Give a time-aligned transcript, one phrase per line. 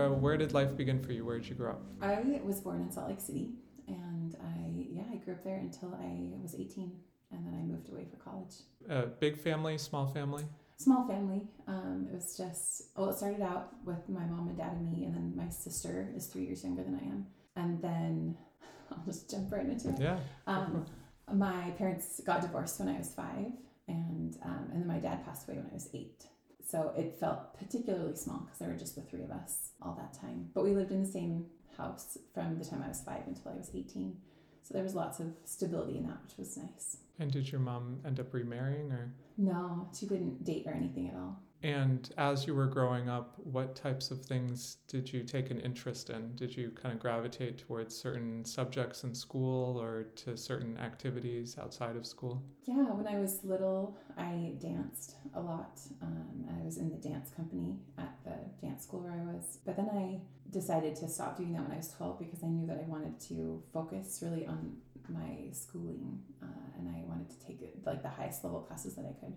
[0.00, 1.24] Sarah, where did life begin for you?
[1.26, 1.82] Where did you grow up?
[2.00, 3.50] I was born in Salt Lake City,
[3.86, 6.90] and I yeah I grew up there until I was 18,
[7.32, 8.54] and then I moved away for college.
[8.88, 10.44] A big family, small family?
[10.78, 11.42] Small family.
[11.66, 15.04] Um, it was just well, it started out with my mom and dad and me,
[15.04, 18.36] and then my sister is three years younger than I am, and then
[18.90, 20.00] I'll just jump right into it.
[20.00, 20.18] Yeah.
[20.46, 20.86] Um,
[21.32, 23.52] my parents got divorced when I was five,
[23.86, 26.24] and um, and then my dad passed away when I was eight.
[26.66, 30.18] So it felt particularly small because there were just the three of us all that
[30.20, 30.48] time.
[30.54, 31.46] But we lived in the same
[31.76, 34.16] house from the time I was five until I was 18.
[34.62, 36.98] So there was lots of stability in that, which was nice.
[37.18, 39.12] And did your mom end up remarrying or?
[39.36, 41.40] No, she didn't date or anything at all.
[41.62, 46.08] And as you were growing up, what types of things did you take an interest
[46.08, 46.34] in?
[46.34, 51.96] Did you kind of gravitate towards certain subjects in school or to certain activities outside
[51.96, 52.42] of school?
[52.64, 55.80] Yeah, when I was little, I danced a lot.
[56.00, 59.58] Um, I was in the dance company at the dance school where I was.
[59.66, 62.66] But then I decided to stop doing that when I was 12 because I knew
[62.68, 64.76] that I wanted to focus really on
[65.08, 66.46] my schooling uh,
[66.78, 69.34] and I wanted to take like the highest level classes that I could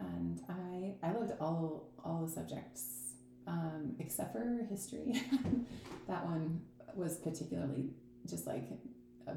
[0.00, 3.14] and I I loved all all the subjects
[3.46, 5.22] um, except for history.
[6.08, 6.60] that one
[6.94, 7.90] was particularly
[8.28, 8.64] just like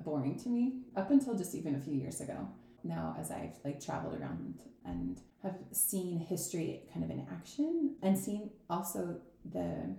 [0.03, 2.47] boring to me up until just even a few years ago.
[2.83, 8.17] Now, as I've like traveled around and have seen history kind of in action and
[8.17, 9.17] seen also
[9.51, 9.95] the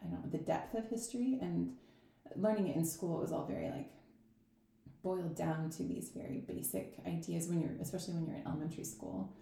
[0.00, 1.74] I don't know the depth of history and
[2.36, 3.90] learning it in school it was all very like
[5.02, 9.32] boiled down to these very basic ideas when you're especially when you're in elementary school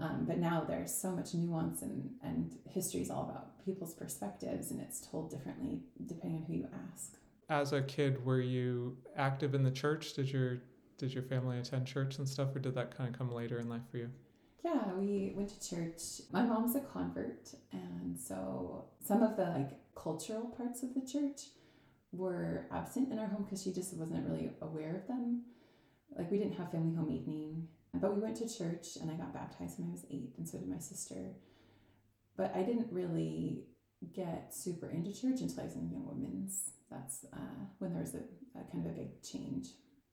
[0.00, 4.70] um, but now there's so much nuance and, and history is all about people's perspectives
[4.70, 7.14] and it's told differently depending on who you ask.
[7.50, 10.12] As a kid, were you active in the church?
[10.14, 10.58] Did your
[10.98, 13.68] did your family attend church and stuff, or did that kind of come later in
[13.68, 14.10] life for you?
[14.64, 16.22] Yeah, we went to church.
[16.32, 21.42] My mom's a convert, and so some of the like cultural parts of the church
[22.12, 25.42] were absent in our home because she just wasn't really aware of them.
[26.16, 27.68] Like we didn't have family home evening.
[28.00, 30.58] But we went to church and I got baptized when I was eight, and so
[30.58, 31.32] did my sister.
[32.36, 33.64] But I didn't really
[34.14, 36.70] get super into church until I was in Young Women's.
[36.90, 38.20] That's uh, when there was a,
[38.58, 39.68] a kind of a big change.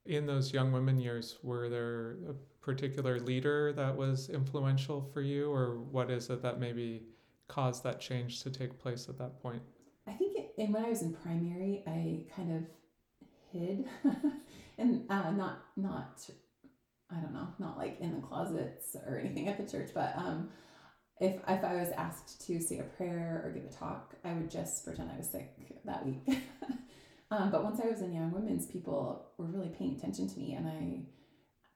[0.06, 5.52] In those young women years, were there a particular leader that was influential for you,
[5.52, 7.04] or what is it that maybe
[7.48, 9.62] caused that change to take place at that point?
[10.08, 12.64] I think it, and when I was in primary, I kind of
[13.52, 13.86] hid,
[14.78, 16.28] and uh, not not
[17.12, 20.50] I don't know, not like in the closets or anything at the church, but um,
[21.20, 24.50] if if I was asked to say a prayer or give a talk, I would
[24.50, 25.54] just pretend I was sick
[25.86, 26.24] that week.
[27.32, 30.54] um, but once I was in Young Women's, people were really paying attention to me,
[30.54, 31.02] and I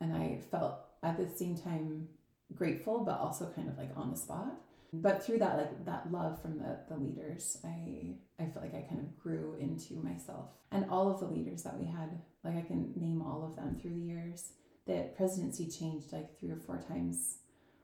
[0.02, 2.10] and I felt at the same time
[2.56, 4.54] grateful, but also kind of like on the spot.
[4.92, 8.88] But through that, like that love from the the leaders, I I felt like I
[8.90, 12.10] kind of grew into myself, and all of the leaders that we had,
[12.44, 14.54] like I can name all of them through the years
[14.90, 17.38] the presidency changed like three or four times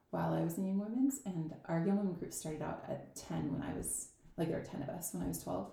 [0.09, 3.51] while I was in Young Women's, and our Young Women group started out at 10
[3.51, 4.07] when I was,
[4.37, 5.69] like, there were 10 of us when I was 12.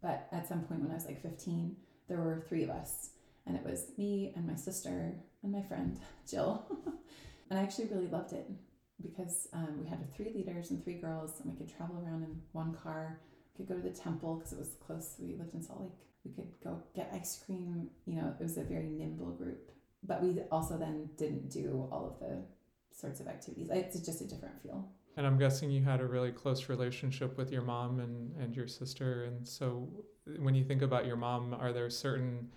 [0.00, 1.76] But at some point when I was like 15,
[2.08, 3.10] there were three of us,
[3.46, 5.98] and it was me and my sister and my friend,
[6.30, 6.64] Jill.
[7.50, 8.48] and I actually really loved it
[9.02, 12.40] because um, we had three leaders and three girls, and we could travel around in
[12.52, 13.20] one car.
[13.58, 15.16] We could go to the temple because it was close.
[15.18, 16.06] We lived in Salt Lake.
[16.24, 17.90] We could go get ice cream.
[18.06, 19.72] You know, it was a very nimble group
[20.02, 22.42] but we also then didn't do all of the
[22.90, 23.68] sorts of activities.
[23.70, 24.88] It's just a different feel.
[25.16, 28.66] And I'm guessing you had a really close relationship with your mom and, and your
[28.66, 29.24] sister.
[29.24, 29.88] And so
[30.38, 32.48] when you think about your mom, are there certain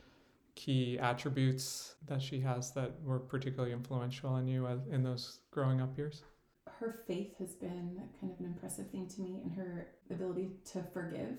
[0.56, 5.98] key attributes that she has that were particularly influential on you in those growing up
[5.98, 6.24] years?
[6.80, 10.84] Her faith has been kind of an impressive thing to me and her ability to
[10.94, 11.38] forgive.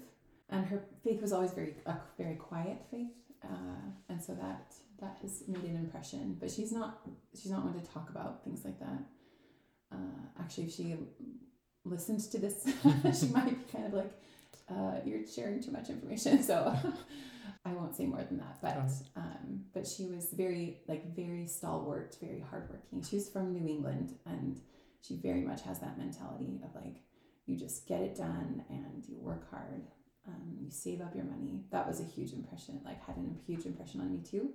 [0.51, 3.11] And her faith was always very a very quiet faith.
[3.43, 6.37] Uh, and so that that has made an impression.
[6.39, 7.01] But she's not
[7.35, 9.03] she's not one to talk about things like that.
[9.93, 10.97] Uh, actually, if she
[11.85, 12.65] listened to this,
[13.21, 14.13] she might be kind of like,
[14.71, 16.75] uh, "You're sharing too much information." So
[17.65, 18.59] I won't say more than that.
[18.63, 23.03] But um, but she was very like very stalwart, very hardworking.
[23.03, 24.61] She was from New England, and
[25.03, 26.97] she very much has that mentality of like
[27.47, 29.87] you just get it done and you work hard
[30.27, 31.61] um, you save up your money.
[31.71, 34.51] That was a huge impression, like had a huge impression on me too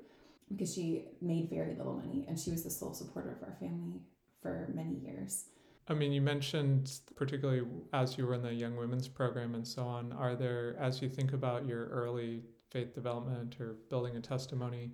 [0.51, 4.01] because she made very little money and she was the sole supporter of our family
[4.41, 5.45] for many years.
[5.87, 7.63] I mean, you mentioned particularly
[7.93, 11.09] as you were in the Young Women's Program and so on, are there, as you
[11.09, 14.91] think about your early faith development or building a testimony,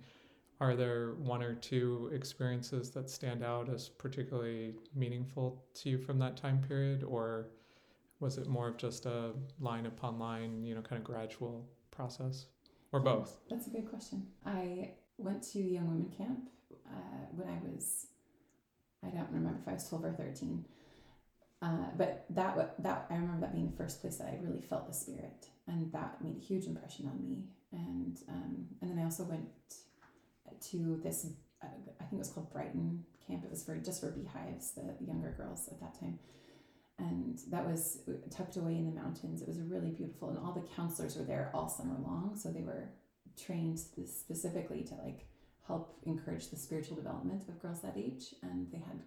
[0.60, 6.18] are there one or two experiences that stand out as particularly meaningful to you from
[6.18, 7.04] that time period?
[7.04, 7.50] Or
[8.18, 12.46] was it more of just a line upon line, you know, kind of gradual process,
[12.92, 13.38] or both?
[13.48, 14.26] That's a good question.
[14.44, 16.48] I went to Young Women Camp
[16.86, 18.06] uh, when I was,
[19.04, 20.64] I don't remember if I was 12 or 13.
[21.60, 24.86] Uh, but that that I remember that being the first place that I really felt
[24.86, 27.46] the spirit, and that made a huge impression on me.
[27.72, 29.48] And um, and then I also went
[30.70, 31.26] to this,
[31.62, 33.44] uh, I think it was called Brighton Camp.
[33.44, 36.20] It was for just for beehives, the younger girls at that time,
[37.00, 39.42] and that was tucked away in the mountains.
[39.42, 42.62] It was really beautiful, and all the counselors were there all summer long, so they
[42.62, 42.90] were
[43.38, 45.26] trained specifically to like
[45.66, 49.02] help encourage the spiritual development of girls that age, and they had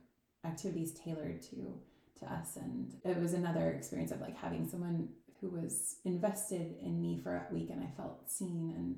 [0.46, 1.80] activities tailored to
[2.22, 7.02] to us and it was another experience of like having someone who was invested in
[7.02, 8.98] me for a week and I felt seen and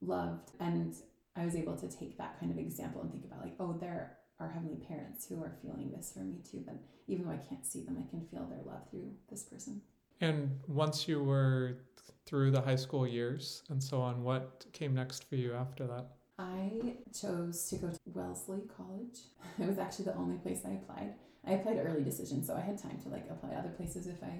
[0.00, 0.94] loved and
[1.34, 4.18] I was able to take that kind of example and think about like oh there
[4.38, 6.76] are heavenly parents who are feeling this for me too but
[7.06, 9.80] even though I can't see them I can feel their love through this person
[10.22, 11.78] And once you were
[12.26, 16.06] through the high school years and so on, what came next for you after that?
[16.38, 19.18] I chose to go to Wellesley College.
[19.58, 21.14] It was actually the only place I applied.
[21.44, 24.38] I applied early decision, so I had time to like apply other places if I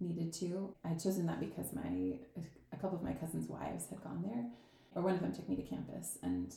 [0.00, 0.74] needed to.
[0.84, 2.18] I'd chosen that because my
[2.72, 4.44] a couple of my cousins' wives had gone there,
[4.96, 6.52] or one of them took me to campus, and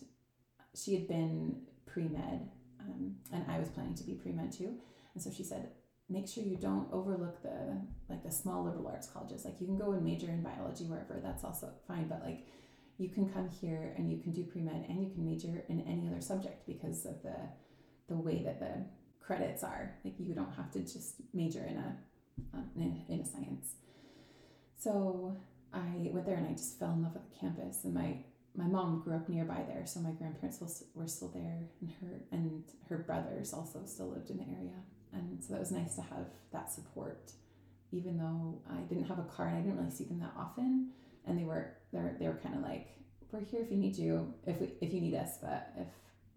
[0.75, 2.50] she had been pre med,
[2.80, 4.74] um, and I was planning to be pre med too.
[5.13, 5.69] And so she said,
[6.09, 9.45] make sure you don't overlook the like the small liberal arts colleges.
[9.45, 12.48] Like you can go and major in biology wherever, that's also fine, but like
[12.98, 15.81] you can come here and you can do pre med and you can major in
[15.81, 17.36] any other subject because of the
[18.07, 18.86] the way that the
[19.19, 19.95] credits are.
[20.06, 21.98] Like you don't have to just major in a
[22.53, 23.74] um, in, in a science.
[24.77, 25.36] So
[25.74, 27.83] I went there and I just fell in love with the campus.
[27.83, 28.18] And my
[28.56, 30.60] my mom grew up nearby there, so my grandparents
[30.95, 34.74] were still there, and her and her brothers also still lived in the area.
[35.13, 37.31] And so that was nice to have that support,
[37.92, 40.89] even though I didn't have a car and I didn't really see them that often.
[41.25, 42.88] And they were they were, they were kind of like,
[43.31, 45.88] "We're here if you need you, if we if you need us, but if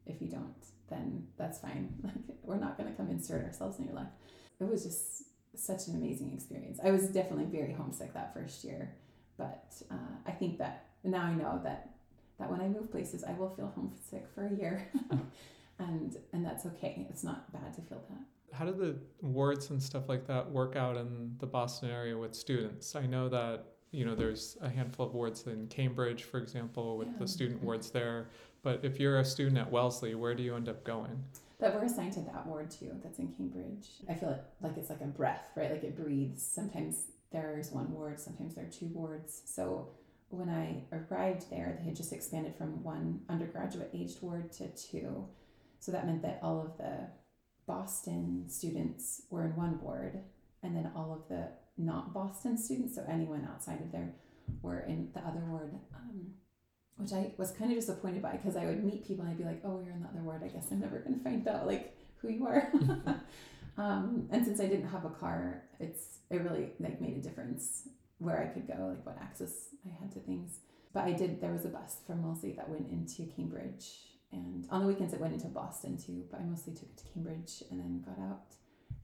[0.06, 0.54] if you don't,
[0.88, 1.94] then that's fine.
[2.02, 4.08] Like we're not going to come insert ourselves in your life."
[4.60, 5.24] It was just
[5.56, 6.78] such an amazing experience.
[6.82, 8.94] I was definitely very homesick that first year,
[9.36, 11.90] but uh, I think that now I know that
[12.38, 14.88] that when I move places, I will feel homesick for a year,
[15.78, 17.06] and and that's okay.
[17.10, 18.24] It's not bad to feel that.
[18.52, 22.34] How did the wards and stuff like that work out in the Boston area with
[22.34, 22.96] students?
[22.96, 27.08] I know that you know there's a handful of wards in Cambridge, for example, with
[27.08, 27.18] Yeah.
[27.18, 28.28] the student wards there.
[28.62, 31.24] But if you're a student at Wellesley, where do you end up going?
[31.58, 32.92] That we're assigned to that ward too.
[33.02, 34.02] That's in Cambridge.
[34.08, 35.70] I feel it like it's like a breath, right?
[35.70, 36.42] Like it breathes.
[36.42, 39.42] Sometimes there's one ward, sometimes there are two wards.
[39.44, 39.88] So
[40.30, 45.26] when I arrived there, they had just expanded from one undergraduate aged ward to two.
[45.80, 47.08] So that meant that all of the
[47.70, 50.18] Boston students were in one ward,
[50.64, 54.12] and then all of the not Boston students, so anyone outside of there,
[54.60, 55.78] were in the other ward.
[55.94, 56.32] Um,
[56.96, 59.44] which I was kind of disappointed by because I would meet people and I'd be
[59.44, 60.42] like, oh, you're in the other ward.
[60.44, 62.72] I guess I'm never going to find out like who you are.
[63.78, 67.88] um, and since I didn't have a car, it's it really like made a difference
[68.18, 70.58] where I could go, like what access I had to things.
[70.92, 71.40] But I did.
[71.40, 75.20] There was a bus from Wellesley that went into Cambridge, and on the weekends it
[75.20, 76.24] went into Boston too.
[76.30, 78.54] But I mostly took it to Cambridge and then got out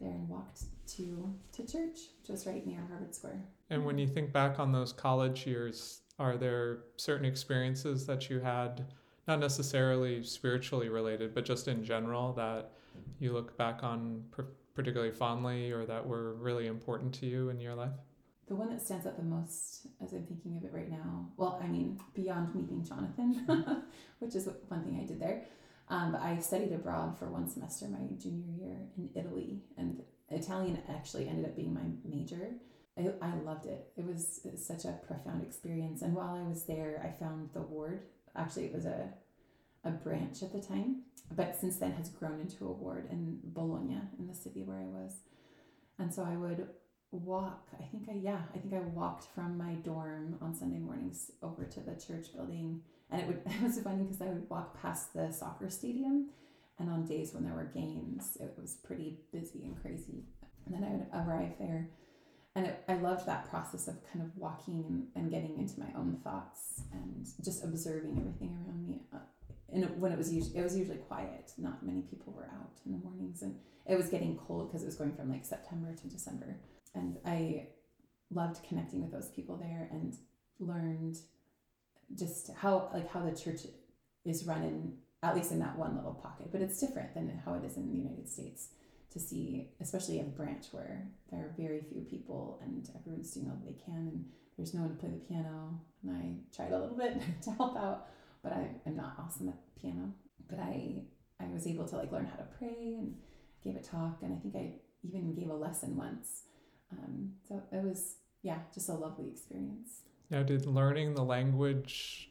[0.01, 3.43] there and walked to to church, which was right near Harvard Square.
[3.71, 8.41] And when you think back on those college years, are there certain experiences that you
[8.41, 8.87] had,
[9.27, 12.73] not necessarily spiritually related, but just in general, that
[13.19, 14.23] you look back on
[14.75, 17.99] particularly fondly or that were really important to you in your life?
[18.49, 21.61] The one that stands out the most as I'm thinking of it right now, well,
[21.63, 23.83] I mean, beyond meeting Jonathan,
[24.21, 25.43] which is one thing I did there,
[25.89, 30.81] um, but I studied abroad for one semester my junior year in Italy, and Italian
[30.89, 32.55] actually ended up being my major.
[32.99, 33.93] I, I loved it.
[33.97, 36.03] It was such a profound experience.
[36.03, 38.03] And while I was there, I found the ward.
[38.35, 39.11] Actually, it was a,
[39.85, 44.01] a branch at the time, but since then has grown into a ward in Bologna,
[44.19, 45.21] in the city where I was.
[45.99, 46.69] And so I would
[47.13, 47.69] walk.
[47.79, 51.65] I think I yeah, I think I walked from my dorm on Sunday mornings over
[51.65, 55.15] to the church building, and it would it was funny because I would walk past
[55.15, 56.31] the soccer stadium,
[56.79, 60.25] and on days when there were games, it was pretty busy and crazy.
[60.65, 61.89] And then I would arrive there,
[62.57, 65.93] and it, I loved that process of kind of walking and, and getting into my
[65.97, 69.03] own thoughts and just observing everything around me.
[69.15, 69.19] Uh,
[69.73, 72.93] and when it was usually it was usually quiet, not many people were out in
[72.93, 76.09] the mornings, and it was getting cold because it was going from like September to
[76.09, 76.57] December
[76.97, 77.69] and I
[78.31, 80.15] loved connecting with those people there and
[80.59, 81.17] learned
[82.15, 83.61] just how like how the church
[84.25, 87.55] is run in at least in that one little pocket but it's different than how
[87.55, 88.69] it is in the United States
[89.17, 93.59] to see, especially a branch where there are very few people and everyone's doing all
[93.65, 94.25] they can and
[94.57, 95.81] there's no one to play the piano.
[96.03, 98.09] And I tried a little bit to help out,
[98.43, 100.13] but I am not awesome at the piano.
[100.49, 101.05] But I
[101.41, 103.17] I was able to like learn how to pray and
[103.65, 106.43] gave a talk and I think I even gave a lesson once.
[106.93, 110.03] Um, so it was yeah, just a lovely experience.
[110.31, 112.31] Now, did learning the language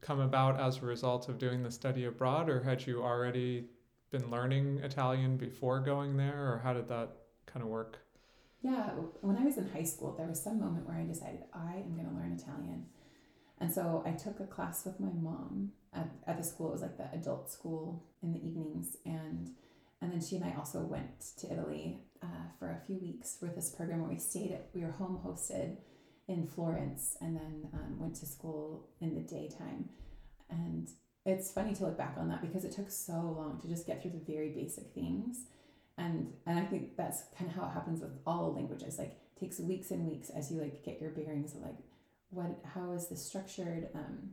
[0.00, 3.66] come about as a result of doing the study abroad, or had you already
[4.10, 7.10] been learning Italian before going there, or how did that
[7.46, 7.98] kind of work?
[8.62, 11.76] Yeah, when I was in high school, there was some moment where I decided I
[11.76, 12.86] am going to learn Italian.
[13.58, 16.68] And so I took a class with my mom at, at the school.
[16.68, 18.96] It was like the adult school in the evenings.
[19.04, 19.50] And
[20.00, 23.54] and then she and I also went to Italy uh, for a few weeks with
[23.54, 25.76] this program where we stayed at, we were home hosted
[26.28, 29.88] in Florence and then um, went to school in the daytime.
[30.48, 30.88] And
[31.24, 34.02] it's funny to look back on that because it took so long to just get
[34.02, 35.46] through the very basic things.
[35.98, 38.98] And and i think that's kind of how it happens with all languages.
[38.98, 41.76] Like takes weeks and weeks as you like get your bearings of like
[42.30, 43.88] what how is this structured?
[43.94, 44.30] Um,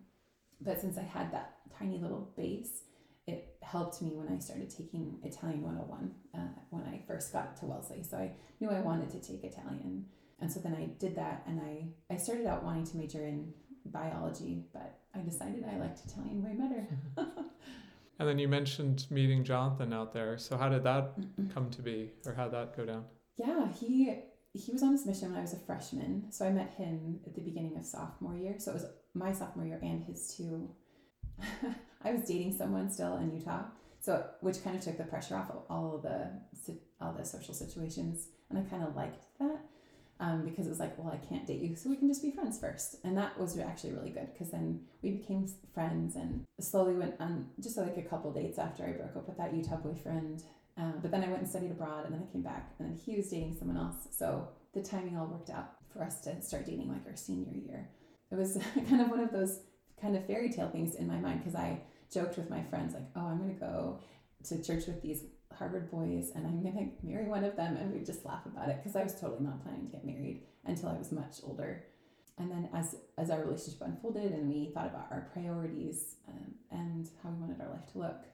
[0.61, 2.83] but since i had that tiny little base
[3.29, 7.65] it helped me when i started taking italian 101 uh, when i first got to
[7.65, 10.05] wellesley so i knew i wanted to take italian
[10.41, 11.73] and so then i did that and i
[12.13, 13.53] i started out wanting to major in
[13.85, 16.87] biology but i decided i liked italian way better
[18.19, 20.37] And then you mentioned meeting Jonathan out there.
[20.37, 21.13] So how did that
[21.53, 23.05] come to be, or how did that go down?
[23.37, 24.13] Yeah, he
[24.53, 26.29] he was on his mission when I was a freshman.
[26.31, 28.55] So I met him at the beginning of sophomore year.
[28.57, 30.69] So it was my sophomore year and his too.
[32.03, 33.63] I was dating someone still in Utah,
[33.99, 36.29] so which kind of took the pressure off of all of the
[37.01, 39.59] all the social situations, and I kind of liked that
[40.19, 42.31] um, because it was like, well, I can't date you, so we can just be
[42.31, 42.97] friends first.
[43.03, 47.47] And that was actually really good because then we became friends and slowly went on
[47.61, 50.43] just like a couple dates after I broke up with that Utah boyfriend.
[50.77, 52.97] Uh, but then I went and studied abroad and then I came back and then
[52.97, 54.07] he was dating someone else.
[54.11, 57.89] So the timing all worked out for us to start dating like our senior year.
[58.31, 58.57] It was
[58.89, 59.59] kind of one of those
[60.01, 63.07] kind of fairy tale things in my mind because I joked with my friends, like,
[63.15, 63.99] oh, I'm going to go
[64.45, 65.23] to church with these
[65.59, 68.77] Harvard boys and I'm gonna marry one of them and we just laugh about it
[68.77, 71.83] because I was totally not planning to get married until I was much older.
[72.37, 77.09] And then as as our relationship unfolded and we thought about our priorities um, and
[77.21, 78.25] how we wanted our life to look,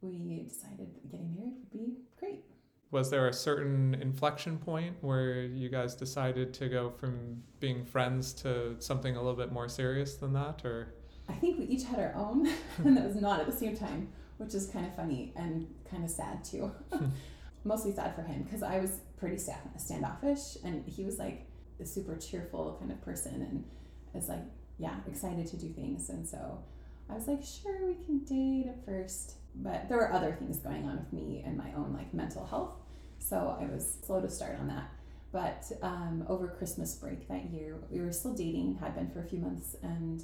[0.00, 2.44] we decided that getting married would be great.
[2.90, 8.32] Was there a certain inflection point where you guys decided to go from being friends
[8.34, 10.94] to something a little bit more serious than that, or?
[11.28, 12.48] I think we each had our own,
[12.78, 14.08] and that was not at the same time
[14.42, 16.72] which is kind of funny and kind of sad too.
[16.92, 17.06] Hmm.
[17.64, 21.46] Mostly sad for him because I was pretty standoffish and he was like
[21.80, 24.42] a super cheerful kind of person and is like,
[24.78, 26.08] yeah, excited to do things.
[26.10, 26.64] And so
[27.08, 29.34] I was like, sure, we can date at first.
[29.54, 32.74] But there were other things going on with me and my own like mental health.
[33.20, 34.90] So I was slow to start on that.
[35.30, 39.24] But um, over Christmas break that year, we were still dating, had been for a
[39.24, 40.22] few months, and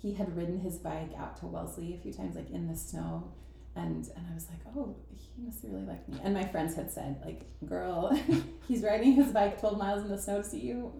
[0.00, 3.32] he had ridden his bike out to Wellesley a few times, like in the snow
[3.76, 6.18] and and I was like, oh, he must really like me.
[6.24, 8.18] And my friends had said, like, girl,
[8.68, 10.92] he's riding his bike 12 miles in the snow to see you.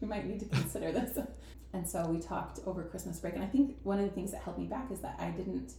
[0.00, 1.18] You might need to consider this.
[1.74, 4.42] And so we talked over Christmas break, and I think one of the things that
[4.42, 5.72] held me back is that I didn't.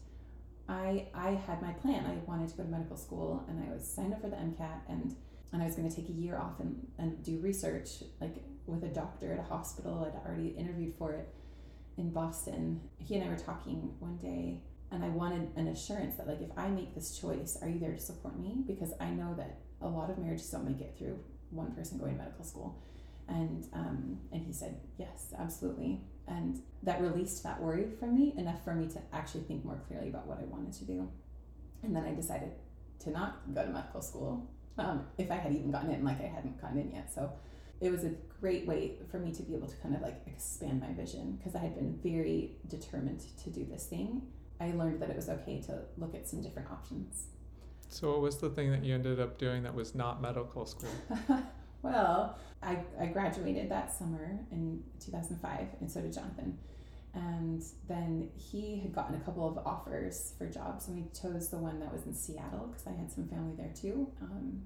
[0.67, 2.03] I I had my plan.
[2.07, 4.89] I wanted to go to medical school, and I was signed up for the MCAT,
[4.89, 5.15] and
[5.51, 8.83] and I was going to take a year off and, and do research, like with
[8.83, 10.03] a doctor at a hospital.
[10.03, 11.31] I'd already interviewed for it
[11.97, 12.81] in Boston.
[12.97, 16.51] He and I were talking one day and I wanted an assurance that like if
[16.57, 18.63] I make this choice, are you there to support me?
[18.65, 21.19] Because I know that a lot of marriages don't make it through
[21.49, 22.81] one person going to medical school.
[23.27, 26.01] And um, and he said, Yes, absolutely.
[26.27, 30.09] And that released that worry from me enough for me to actually think more clearly
[30.09, 31.09] about what I wanted to do.
[31.83, 32.51] And then I decided
[32.99, 34.49] to not go to medical school.
[34.77, 37.13] Um, if I had even gotten in, like I hadn't gotten in yet.
[37.13, 37.31] So
[37.81, 40.81] it was a great way for me to be able to kind of like expand
[40.81, 44.21] my vision because I had been very determined to do this thing
[44.63, 47.25] I learned that it was okay to look at some different options.
[47.89, 50.89] So, what was the thing that you ended up doing that was not medical school?
[51.81, 56.57] well, I, I graduated that summer in 2005, and so did Jonathan.
[57.13, 61.57] And then he had gotten a couple of offers for jobs, and we chose the
[61.57, 64.07] one that was in Seattle because I had some family there too.
[64.21, 64.63] Um,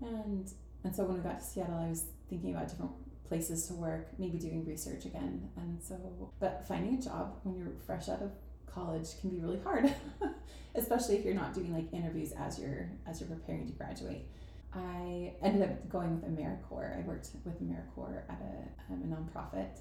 [0.00, 0.50] and
[0.84, 2.92] and so when we got to Seattle, I was thinking about different
[3.28, 5.48] places to work, maybe doing research again.
[5.56, 5.96] And so,
[6.40, 8.30] but finding a job when you're fresh out of
[8.66, 9.92] college can be really hard,
[10.74, 14.26] especially if you're not doing like interviews as you're as you're preparing to graduate.
[14.74, 16.98] I ended up going with AmeriCorps.
[16.98, 19.80] I worked with AmeriCorps at a, um, a nonprofit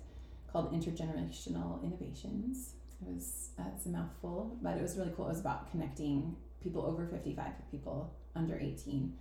[0.52, 2.74] called Intergenerational Innovations.
[3.02, 5.26] It was uh, it's a mouthful, but it was really cool.
[5.26, 9.14] It was about connecting people over 55 with people under 18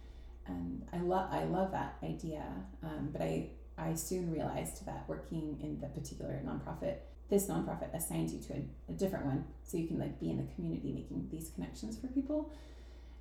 [0.48, 2.44] and I love I love that idea.
[2.82, 6.96] Um, but I I soon realized that working in the particular nonprofit,
[7.28, 10.38] this nonprofit assigns you to a, a different one, so you can like be in
[10.38, 12.52] the community making these connections for people.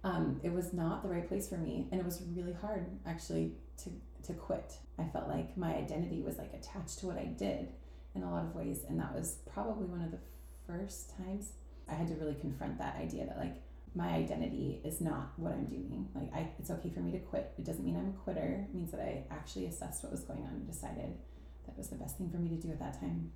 [0.03, 3.53] Um, it was not the right place for me, and it was really hard actually
[3.83, 3.89] to
[4.27, 4.77] to quit.
[4.97, 7.69] I felt like my identity was like attached to what I did
[8.15, 10.19] in a lot of ways, and that was probably one of the
[10.65, 11.53] first times
[11.89, 13.55] I had to really confront that idea that like
[13.95, 16.09] my identity is not what I'm doing.
[16.13, 17.53] Like I, it's okay for me to quit.
[17.57, 18.65] It doesn't mean I'm a quitter.
[18.69, 21.15] It means that I actually assessed what was going on and decided
[21.65, 23.31] that was the best thing for me to do at that time.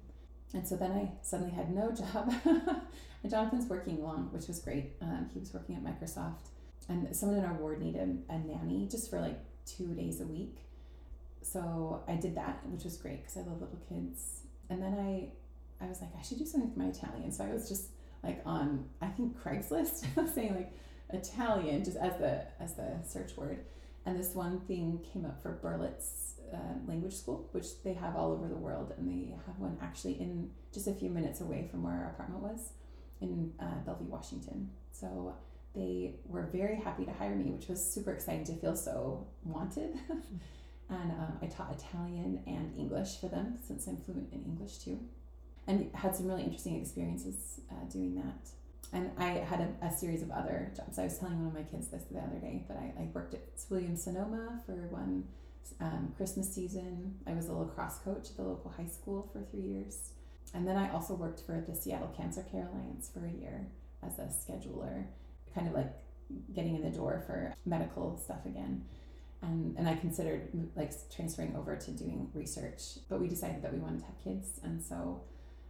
[0.54, 2.34] And so then I suddenly had no job.
[2.46, 4.94] and Jonathan's working long, which was great.
[5.02, 6.50] Um, he was working at Microsoft,
[6.90, 10.58] and someone in our ward needed a nanny just for like two days a week.
[11.42, 14.42] So I did that, which was great because I love little kids.
[14.70, 17.32] And then I, I was like, I should do something with my Italian.
[17.32, 17.90] So I was just
[18.24, 20.74] like on I think Craigslist saying like
[21.12, 23.66] Italian just as the as the search word,
[24.06, 28.32] and this one thing came up for Berlitz uh, Language School, which they have all
[28.32, 31.84] over the world, and they have one actually in just a few minutes away from
[31.84, 32.74] where our apartment was,
[33.22, 34.70] in uh, Bellevue, Washington.
[34.92, 35.36] So
[35.76, 39.96] they were very happy to hire me, which was super exciting to feel so wanted.
[40.90, 45.00] and um, I taught Italian and English for them since I'm fluent in English too
[45.70, 48.50] and had some really interesting experiences uh, doing that.
[48.92, 50.98] And I had a, a, series of other jobs.
[50.98, 53.36] I was telling one of my kids this the other day, but I, I worked
[53.36, 55.26] at Williams Sonoma for one
[55.80, 57.20] um, Christmas season.
[57.28, 60.14] I was a lacrosse coach at the local high school for three years.
[60.56, 63.68] And then I also worked for the Seattle Cancer Care Alliance for a year
[64.04, 65.06] as a scheduler,
[65.54, 65.94] kind of like
[66.56, 68.86] getting in the door for medical stuff again.
[69.44, 73.78] And, and I considered like transferring over to doing research, but we decided that we
[73.78, 74.60] wanted to have kids.
[74.64, 75.22] And so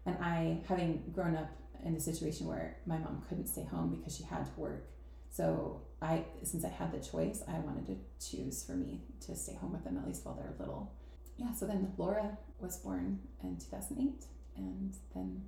[0.06, 1.50] and I, having grown up
[1.84, 4.90] in a situation where my mom couldn't stay home because she had to work,
[5.30, 9.56] so I, since I had the choice, I wanted to choose for me to stay
[9.56, 10.92] home with them at least while they're little.
[11.38, 14.26] Yeah, so then Laura was born in 2008,
[14.58, 15.42] and then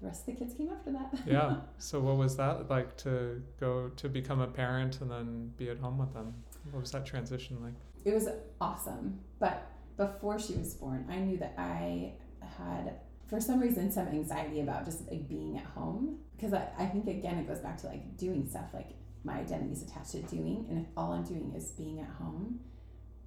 [0.00, 1.14] the rest of the kids came after that.
[1.26, 1.56] yeah.
[1.78, 5.78] So what was that like to go to become a parent and then be at
[5.78, 6.34] home with them?
[6.70, 7.74] What was that transition like?
[8.04, 8.28] It was
[8.60, 12.12] awesome, but before she was born, I knew that I
[12.58, 12.96] had
[13.28, 16.18] for some reason some anxiety about just like being at home.
[16.36, 18.90] Because I, I think again it goes back to like doing stuff like
[19.24, 22.60] my identity is attached to doing and if all i'm doing is being at home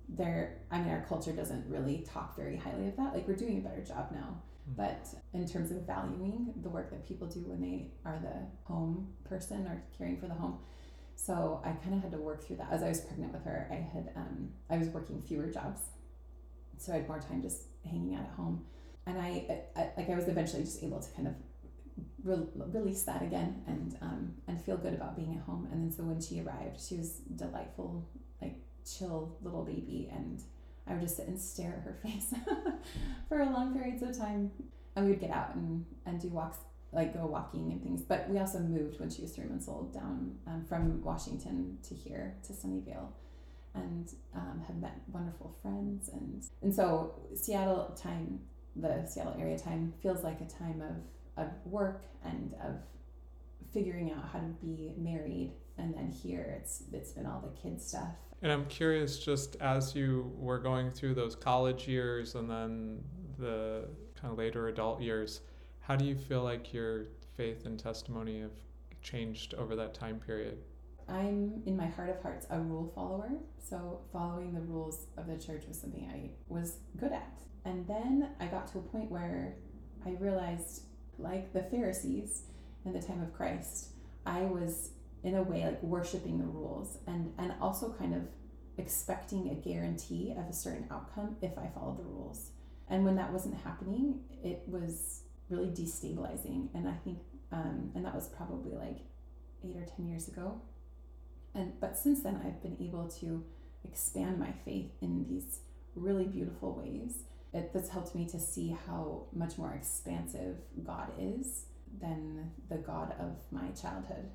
[0.07, 3.13] there i mean our culture doesn't really talk very highly of that.
[3.13, 4.41] Like we're doing a better job now.
[4.69, 4.81] Mm-hmm.
[4.81, 9.13] but in terms of valuing the work that people do when they are the home
[9.23, 10.60] person or caring for the home
[11.15, 12.67] so i kind of had to work through that.
[12.71, 15.81] As i was pregnant with her i had um, i was working fewer jobs
[16.77, 18.65] so i had more time just hanging out at home
[19.08, 21.34] and I, I, like I was eventually just able to kind of
[22.24, 25.67] re- release that again and um, and feel good about being at home.
[25.72, 28.06] And then so when she arrived, she was delightful,
[28.41, 30.41] like chill little baby, and
[30.86, 32.34] I would just sit and stare at her face
[33.30, 34.52] for long periods of time.
[34.96, 36.58] And we would get out and, and do walks,
[36.91, 38.02] like go walking and things.
[38.02, 41.93] But we also moved when she was three months old down um, from Washington to
[41.93, 43.10] here to Sunnyvale
[43.76, 48.39] and um, have met wonderful friends and and so Seattle time
[48.81, 52.75] the Seattle area time feels like a time of, of work and of
[53.73, 57.85] figuring out how to be married and then here it's it's been all the kids
[57.85, 58.15] stuff.
[58.41, 62.99] And i'm curious just as you were going through those college years and then
[63.37, 63.85] the
[64.19, 65.41] kind of later adult years
[65.87, 67.05] how do you feel like your
[67.37, 68.51] faith and testimony have
[69.01, 70.57] changed over that time period?
[71.07, 73.31] I'm in my heart of hearts a rule follower.
[73.63, 78.30] So following the rules of the church was something i was good at and then
[78.39, 79.56] I got to a point where
[80.06, 80.84] I realized,
[81.19, 82.43] like the Pharisees
[82.86, 83.89] in the time of Christ,
[84.25, 84.91] I was
[85.23, 88.21] in a way like worshiping the rules and, and also kind of
[88.77, 92.51] expecting a guarantee of a certain outcome if I followed the rules.
[92.89, 96.69] And when that wasn't happening, it was really destabilizing.
[96.73, 97.19] And I think,
[97.51, 98.99] um, and that was probably like
[99.65, 100.62] eight or 10 years ago.
[101.53, 103.43] And, but since then, I've been able to
[103.84, 105.60] expand my faith in these
[105.95, 107.23] really beautiful ways
[107.58, 111.65] it, that's helped me to see how much more expansive God is
[112.00, 114.30] than the God of my childhood,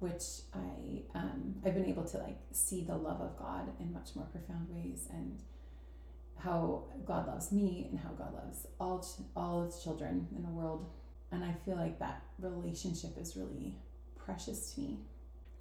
[0.00, 4.10] which I um, I've been able to like see the love of God in much
[4.14, 5.40] more profound ways and
[6.36, 9.04] how God loves me and how God loves all
[9.34, 10.86] all His children in the world,
[11.32, 13.74] and I feel like that relationship is really
[14.16, 14.98] precious to me.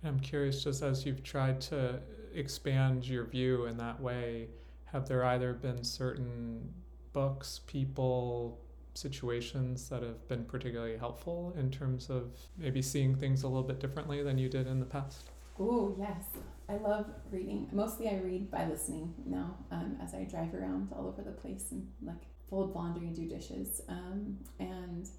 [0.03, 1.99] I'm curious, just as you've tried to
[2.33, 4.47] expand your view in that way,
[4.85, 6.73] have there either been certain
[7.17, 8.59] books, people,
[8.93, 13.79] situations that have been particularly helpful in terms of maybe seeing things a little bit
[13.79, 15.23] differently than you did in the past?
[15.59, 16.25] Oh, yes.
[16.69, 17.69] I love reading.
[17.71, 21.71] Mostly I read by listening now um, as I drive around all over the place
[21.71, 23.81] and like fold laundry, do dishes.
[23.89, 25.09] Um, and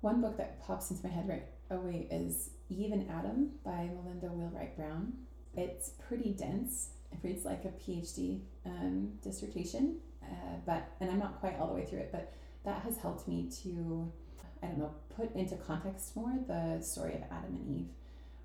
[0.00, 4.26] one book that pops into my head right away is Eve and Adam by Melinda
[4.26, 5.12] Wheelwright Brown.
[5.54, 6.88] It's pretty dense.
[7.12, 9.98] It reads like a PhD um, dissertation,
[10.32, 12.32] uh, but and I'm not quite all the way through it, but
[12.64, 14.10] that has helped me to,
[14.62, 17.88] I don't know, put into context more the story of Adam and Eve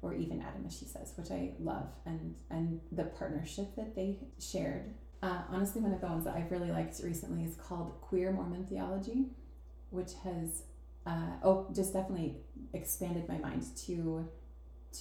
[0.01, 4.19] or even Adam, as she says, which I love, and and the partnership that they
[4.39, 4.93] shared.
[5.21, 8.65] Uh, honestly, one of the ones that I've really liked recently is called Queer Mormon
[8.65, 9.25] Theology,
[9.89, 10.63] which has
[11.05, 12.37] uh, oh just definitely
[12.73, 14.27] expanded my mind to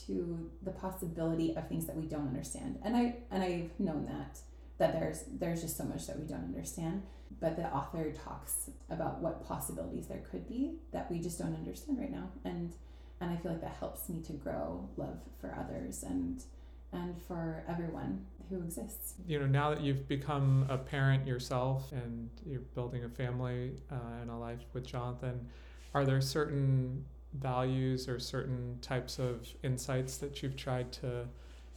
[0.07, 4.40] to the possibility of things that we don't understand, and I and I've known that
[4.79, 7.03] that there's there's just so much that we don't understand,
[7.41, 11.99] but the author talks about what possibilities there could be that we just don't understand
[11.99, 12.75] right now, and
[13.21, 16.43] and I feel like that helps me to grow love for others and
[16.93, 19.15] and for everyone who exists.
[19.27, 24.21] You know, now that you've become a parent yourself and you're building a family uh,
[24.21, 25.49] and a life with Jonathan,
[25.95, 31.27] are there certain values or certain types of insights that you've tried to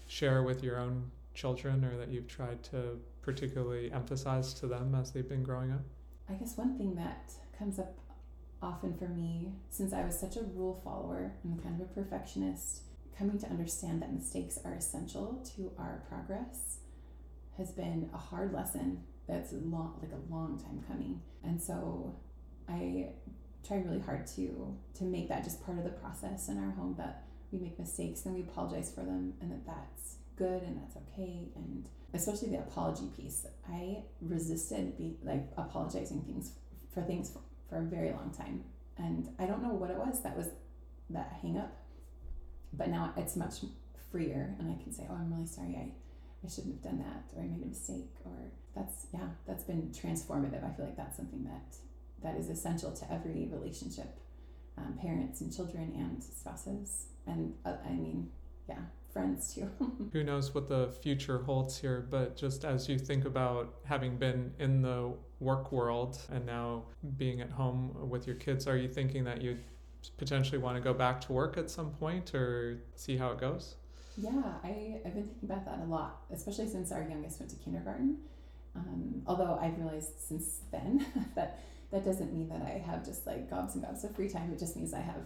[0.07, 5.11] share with your own children or that you've tried to particularly emphasize to them as
[5.11, 5.81] they've been growing up?
[6.29, 7.97] I guess one thing that comes up
[8.61, 12.81] often for me, since I was such a rule follower and kind of a perfectionist,
[13.17, 16.77] coming to understand that mistakes are essential to our progress
[17.57, 22.15] has been a hard lesson that's a long like a long time coming and so
[22.69, 23.09] i
[23.67, 26.95] try really hard to to make that just part of the process in our home
[26.97, 30.95] that we make mistakes and we apologize for them and that that's good and that's
[30.97, 31.49] okay.
[31.56, 36.52] And especially the apology piece i resisted be like apologizing things
[36.93, 37.39] for things for,
[37.78, 38.63] a very long time.
[38.97, 40.47] And i don't know what it was that was
[41.12, 41.78] that hang up
[42.73, 43.56] but now it's much
[44.12, 45.75] freer and i can say oh i'm really sorry.
[45.75, 45.91] I
[46.43, 48.38] i shouldn't have done that or i made a mistake or
[48.75, 50.63] that's yeah that's been transformative.
[50.63, 51.75] I feel like that's something that
[52.23, 54.17] that is essential to every relationship
[54.78, 57.06] um, parents and children and spouses.
[57.28, 58.30] And uh, i mean
[58.67, 59.69] yeah friends too
[60.13, 64.51] who knows what the future holds here but just as you think about having been
[64.59, 66.83] in the work world and now
[67.17, 69.57] being at home with your kids are you thinking that you
[70.17, 73.75] potentially want to go back to work at some point or see how it goes?
[74.17, 74.31] Yeah,
[74.63, 78.17] I, I've been thinking about that a lot, especially since our youngest went to kindergarten.
[78.75, 81.59] Um, although I've realized since then that
[81.91, 84.51] that doesn't mean that I have just like gobs and gobs of free time.
[84.53, 85.23] It just means I have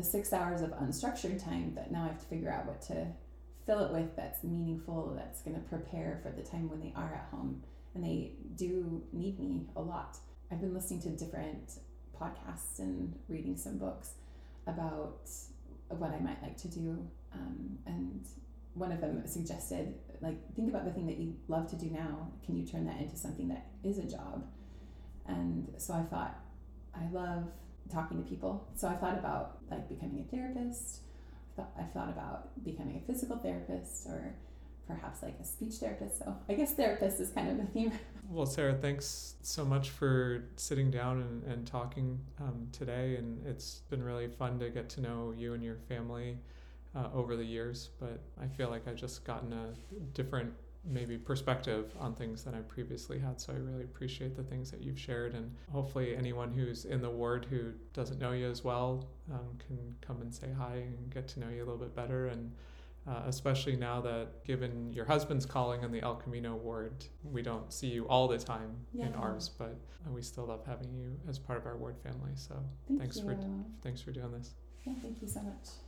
[0.00, 3.06] the six hours of unstructured time that now I have to figure out what to
[3.66, 7.14] fill it with that's meaningful, that's going to prepare for the time when they are
[7.14, 7.62] at home.
[7.94, 10.16] And they do need me a lot.
[10.50, 11.72] I've been listening to different
[12.18, 14.12] podcasts and reading some books
[14.66, 15.28] about
[15.88, 17.06] what I might like to do.
[17.34, 18.26] Um, and
[18.74, 22.28] one of them suggested, like, think about the thing that you love to do now.
[22.46, 24.46] Can you turn that into something that is a job?
[25.26, 26.38] And so I thought,
[26.94, 27.44] I love
[27.90, 28.66] talking to people.
[28.74, 31.00] So I thought about like becoming a therapist.
[31.58, 34.34] I thought, about becoming a physical therapist or
[34.86, 36.18] perhaps like a speech therapist.
[36.18, 37.92] So I guess therapist is kind of the theme.
[38.32, 43.16] Well, Sarah, thanks so much for sitting down and, and talking um, today.
[43.16, 46.38] And it's been really fun to get to know you and your family
[46.94, 47.90] uh, over the years.
[47.98, 49.74] But I feel like I've just gotten a
[50.14, 50.52] different,
[50.84, 53.40] maybe, perspective on things that I previously had.
[53.40, 55.34] So I really appreciate the things that you've shared.
[55.34, 59.78] And hopefully, anyone who's in the ward who doesn't know you as well um, can
[60.00, 62.28] come and say hi and get to know you a little bit better.
[62.28, 62.52] And
[63.06, 67.72] uh, especially now that given your husband's calling in the El Camino ward, we don't
[67.72, 69.06] see you all the time yeah.
[69.06, 72.32] in ours, but uh, we still love having you as part of our ward family.
[72.34, 73.24] So Thank thanks you.
[73.24, 73.38] for
[73.82, 74.54] thanks for doing this.
[74.84, 75.80] Yeah, thank you so much.